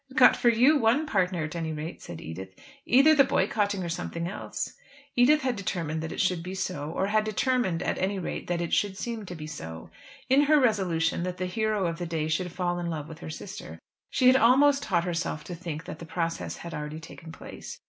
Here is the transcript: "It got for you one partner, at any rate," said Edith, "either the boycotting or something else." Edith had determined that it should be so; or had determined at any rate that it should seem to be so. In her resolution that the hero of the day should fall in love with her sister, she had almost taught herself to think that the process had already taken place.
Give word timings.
"It 0.09 0.17
got 0.17 0.35
for 0.35 0.49
you 0.49 0.79
one 0.79 1.05
partner, 1.05 1.43
at 1.43 1.55
any 1.55 1.71
rate," 1.73 2.01
said 2.01 2.21
Edith, 2.21 2.55
"either 2.87 3.13
the 3.13 3.23
boycotting 3.23 3.83
or 3.83 3.89
something 3.89 4.27
else." 4.27 4.73
Edith 5.15 5.41
had 5.43 5.55
determined 5.55 6.01
that 6.01 6.11
it 6.11 6.19
should 6.19 6.41
be 6.41 6.55
so; 6.55 6.89
or 6.89 7.05
had 7.05 7.23
determined 7.23 7.83
at 7.83 7.99
any 7.99 8.17
rate 8.17 8.47
that 8.47 8.61
it 8.61 8.73
should 8.73 8.97
seem 8.97 9.27
to 9.27 9.35
be 9.35 9.45
so. 9.45 9.91
In 10.27 10.41
her 10.45 10.59
resolution 10.59 11.21
that 11.21 11.37
the 11.37 11.45
hero 11.45 11.85
of 11.85 11.99
the 11.99 12.07
day 12.07 12.27
should 12.27 12.51
fall 12.51 12.79
in 12.79 12.87
love 12.89 13.07
with 13.07 13.19
her 13.19 13.29
sister, 13.29 13.77
she 14.09 14.25
had 14.25 14.35
almost 14.35 14.81
taught 14.81 15.03
herself 15.03 15.43
to 15.43 15.53
think 15.53 15.83
that 15.85 15.99
the 15.99 16.05
process 16.07 16.57
had 16.57 16.73
already 16.73 16.99
taken 16.99 17.31
place. 17.31 17.77